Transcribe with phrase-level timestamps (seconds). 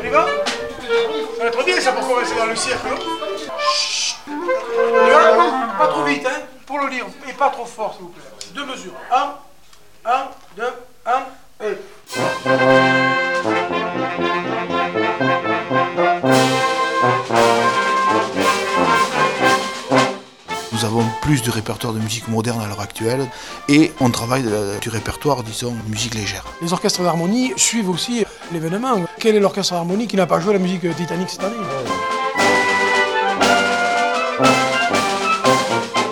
[0.00, 0.26] On y va?
[0.26, 2.80] Ça va être bien ça pour commencer dans le cirque.
[3.74, 4.16] Chut
[5.78, 7.06] Pas trop vite, hein, pour le lire.
[7.28, 8.22] Et pas trop fort, s'il vous plaît.
[8.54, 8.92] Deux mesures.
[9.10, 9.34] Un,
[10.04, 10.24] un,
[10.56, 10.72] deux,
[11.06, 11.78] un, et.
[20.72, 23.28] Nous avons plus de répertoire de musique moderne à l'heure actuelle
[23.68, 26.44] et on travaille de- du répertoire, disons, musique légère.
[26.62, 29.02] Les orchestres d'harmonie suivent aussi l'événement.
[29.18, 31.56] Quel est l'orchestre d'harmonie qui n'a pas joué la musique Titanic cette année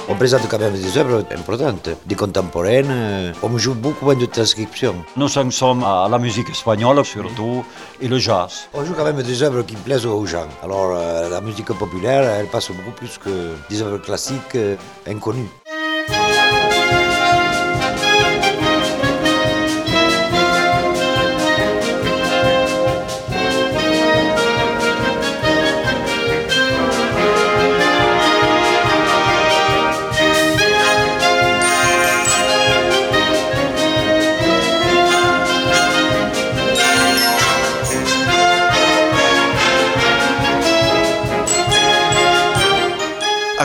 [0.09, 2.91] On présente quand même des œuvres importantes, des contemporaines.
[2.91, 4.97] euh, On joue beaucoup moins de transcriptions.
[5.17, 7.65] Nous en sommes à la musique espagnole surtout
[8.01, 8.69] et le jazz.
[8.75, 10.49] On joue quand même des œuvres qui plaisent aux gens.
[10.65, 14.75] Alors euh, la musique populaire, elle passe beaucoup plus que des œuvres classiques euh,
[15.07, 15.49] inconnues.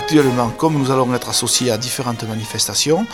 [0.07, 3.07] Actuellement, comme nous allons être associés à différentes manifestations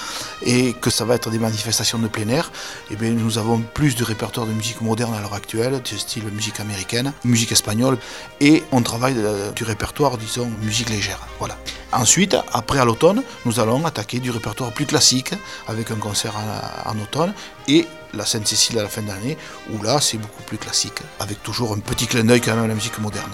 [0.43, 2.51] et que ça va être des manifestations de plein air,
[2.91, 6.25] eh bien, nous avons plus de répertoire de musique moderne à l'heure actuelle, du style
[6.25, 7.97] musique américaine, musique espagnole,
[8.41, 11.19] et on travaille de- du répertoire, disons, musique légère.
[11.39, 11.55] Voilà.
[11.93, 15.33] Ensuite, après à l'automne, nous allons attaquer du répertoire plus classique
[15.69, 17.33] avec un concert en, en automne
[17.69, 19.37] et la Sainte-Cécile à la fin de l'année,
[19.73, 22.67] où là c'est beaucoup plus classique, avec toujours un petit clin d'œil quand même à
[22.67, 23.31] la musique moderne.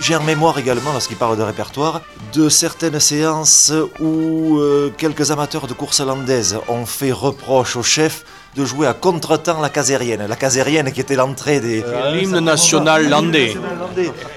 [0.00, 2.00] J'ai en mémoire également, lorsqu'il parle de répertoire,
[2.32, 3.70] de certaines séances
[4.00, 8.24] où euh, quelques amateurs de course landaise ont fait reproche au chef
[8.56, 10.26] de jouer à contre-temps la casérienne.
[10.26, 11.84] La casérienne qui était l'entrée des...
[12.14, 13.54] L'hymne national landais.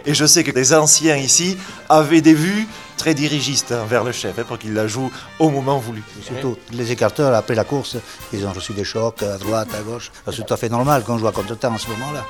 [0.05, 2.67] Et je sais que les anciens ici avaient des vues
[2.97, 6.03] très dirigistes envers le chef hein, pour qu'il la joue au moment voulu.
[6.21, 7.95] Surtout les écarteurs, après la course,
[8.33, 10.11] ils ont reçu des chocs à droite, à gauche.
[10.29, 12.25] C'est tout à fait normal qu'on joue à contre-temps en ce moment-là.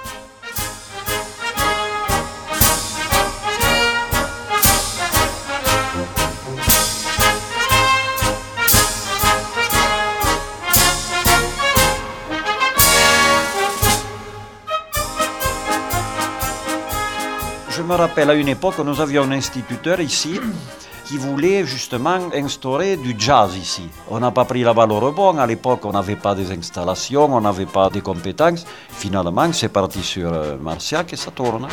[17.83, 20.39] Me rappelle à une époque, nous avions un instituteur ici
[21.05, 23.89] qui voulait justement instaurer du jazz ici.
[24.09, 25.37] On n'a pas pris la balle au rebond.
[25.37, 28.65] À l'époque, on n'avait pas des installations, on n'avait pas des compétences.
[28.89, 31.67] Finalement, c'est parti sur euh, Marciac et ça tourne.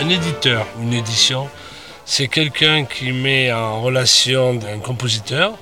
[0.00, 1.48] Un éditeur, une édition,
[2.04, 5.54] c'est quelqu'un qui met en relation un compositeur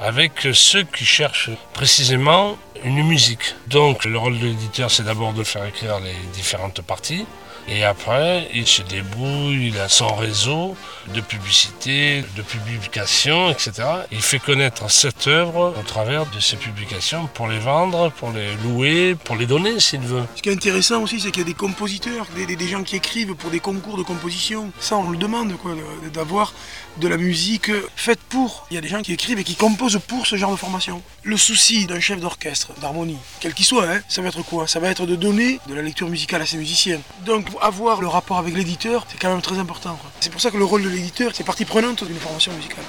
[0.00, 3.54] avec ceux qui cherchent précisément une musique.
[3.68, 7.26] Donc, le rôle de l'éditeur, c'est d'abord de faire écrire les différentes parties.
[7.68, 10.74] Et après, il se débrouille, il a son réseau
[11.14, 13.72] de publicité, de publication, etc.
[14.10, 18.54] Il fait connaître cette œuvre au travers de ses publications pour les vendre, pour les
[18.64, 20.22] louer, pour les donner s'il veut.
[20.34, 22.96] Ce qui est intéressant aussi, c'est qu'il y a des compositeurs, des, des- gens qui
[22.96, 24.72] écrivent pour des concours de composition.
[24.80, 25.72] Ça, on le demande, quoi,
[26.12, 26.54] d'avoir
[26.96, 28.66] de la musique faite pour.
[28.70, 31.02] Il y a des gens qui écrivent et qui composent pour ce genre de formation.
[31.22, 34.66] Le souci d'un chef d'orchestre, d'harmonie, quel qu'il soit, hein, ça va être quoi?
[34.66, 37.00] Ça va être de donner de la lecture musicale à ses musiciens.
[37.24, 39.98] Donc, avoir le rapport avec l'éditeur, c'est quand même très important.
[40.20, 42.84] C'est pour ça que le rôle de l'éditeur, c'est partie prenante d'une formation musicale.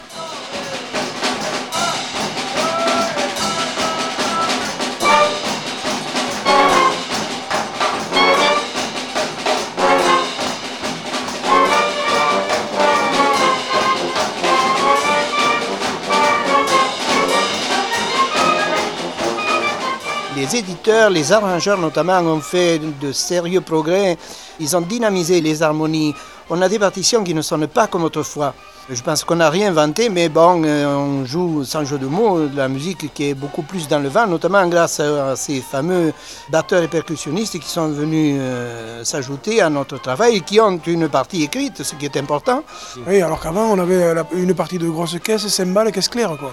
[20.52, 24.18] Les éditeurs, les arrangeurs notamment ont fait de sérieux progrès.
[24.59, 26.14] Ils ont dynamisé les harmonies.
[26.50, 28.53] On a des partitions qui ne sonnent pas comme autrefois.
[28.90, 32.48] Je pense qu'on n'a rien inventé, mais bon, euh, on joue, sans jeu de mots,
[32.48, 36.12] de la musique qui est beaucoup plus dans le vent, notamment grâce à ces fameux
[36.50, 41.08] batteurs et percussionnistes qui sont venus euh, s'ajouter à notre travail et qui ont une
[41.08, 42.64] partie écrite, ce qui est important.
[43.08, 46.36] Oui, alors qu'avant, on avait la- une partie de grosse caisse, cymbales et caisse claire,
[46.38, 46.52] quoi.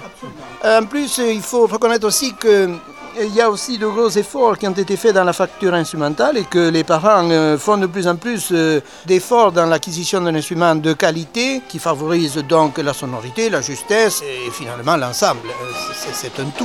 [0.65, 2.71] En plus, euh, il faut reconnaître aussi que
[3.21, 6.39] il y a aussi de gros efforts qui ont été faits dans la facture instrumentale
[6.39, 10.35] et que les parents euh, font de plus en plus euh, d'efforts dans l'acquisition d'un
[10.35, 15.49] instrument de qualité qui favorise donc la sonorité, la justesse et finalement l'ensemble.
[15.49, 16.65] Euh, c'est- C'est un tout.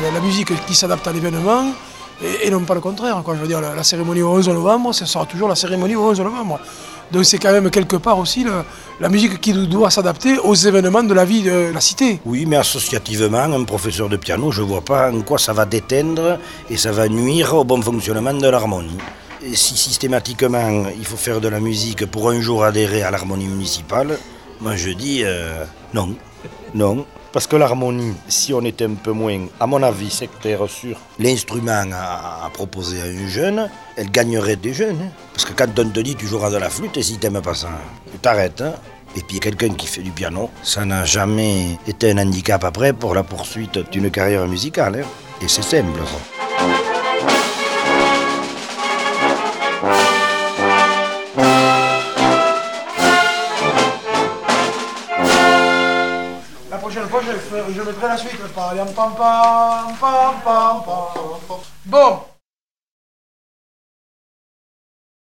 [0.00, 1.72] La, musique qui s'adapte à l'événement
[2.42, 3.22] et, non pas le contraire.
[3.26, 6.20] Je veux dire, la, cérémonie au 11 novembre, ce sera toujours la cérémonie au 11
[6.20, 6.60] novembre.
[7.10, 8.44] Donc c'est quand même quelque part aussi
[9.00, 12.20] la musique qui doit s'adapter aux événements de la vie de la cité.
[12.26, 16.38] Oui, mais associativement, un professeur de piano, je vois pas en quoi ça va déteindre
[16.68, 18.98] et ça va nuire au bon fonctionnement de l'harmonie.
[19.54, 24.18] Si systématiquement il faut faire de la musique pour un jour adhérer à l'harmonie municipale,
[24.60, 25.64] moi je dis euh,
[25.94, 26.14] non,
[26.74, 27.06] non.
[27.32, 31.84] Parce que l'harmonie, si on était un peu moins, à mon avis, sectaire sur l'instrument
[31.92, 34.98] à, proposer à un jeune, elle gagnerait des jeunes.
[35.02, 35.10] hein.
[35.34, 37.54] Parce que quand on te dit tu joueras de la flûte et si t'aimes pas
[37.54, 37.68] ça,
[38.10, 38.62] tu t'arrêtes.
[38.62, 38.72] hein.
[39.16, 43.14] Et puis quelqu'un qui fait du piano, ça n'a jamais été un handicap après pour
[43.14, 45.02] la poursuite d'une carrière musicale.
[45.04, 45.06] hein.
[45.42, 46.00] Et c'est simple.
[56.88, 58.40] Prochaine fois, je, je mettrai la suite.
[58.54, 61.56] Pam, pam, pam, pam, pam.
[61.84, 62.20] Bon,